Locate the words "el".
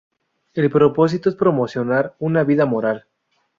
0.55-0.71